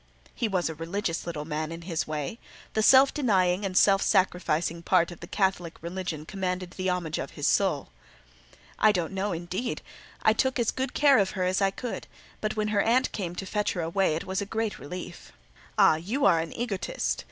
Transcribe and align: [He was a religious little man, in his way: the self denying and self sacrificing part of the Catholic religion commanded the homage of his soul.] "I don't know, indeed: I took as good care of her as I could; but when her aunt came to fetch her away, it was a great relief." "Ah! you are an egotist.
[He 0.33 0.47
was 0.47 0.67
a 0.67 0.73
religious 0.73 1.27
little 1.27 1.45
man, 1.45 1.71
in 1.71 1.83
his 1.83 2.07
way: 2.07 2.39
the 2.73 2.81
self 2.81 3.13
denying 3.13 3.63
and 3.63 3.77
self 3.77 4.01
sacrificing 4.01 4.81
part 4.81 5.11
of 5.11 5.19
the 5.19 5.27
Catholic 5.27 5.75
religion 5.83 6.25
commanded 6.25 6.71
the 6.71 6.89
homage 6.89 7.19
of 7.19 7.29
his 7.37 7.45
soul.] 7.45 7.89
"I 8.79 8.91
don't 8.91 9.13
know, 9.13 9.31
indeed: 9.31 9.83
I 10.23 10.33
took 10.33 10.57
as 10.57 10.71
good 10.71 10.95
care 10.95 11.19
of 11.19 11.37
her 11.37 11.43
as 11.43 11.61
I 11.61 11.69
could; 11.69 12.07
but 12.41 12.55
when 12.55 12.69
her 12.69 12.81
aunt 12.81 13.11
came 13.11 13.35
to 13.35 13.45
fetch 13.45 13.73
her 13.73 13.81
away, 13.81 14.15
it 14.15 14.23
was 14.23 14.41
a 14.41 14.45
great 14.47 14.79
relief." 14.79 15.33
"Ah! 15.77 15.97
you 15.97 16.25
are 16.25 16.39
an 16.39 16.51
egotist. 16.57 17.19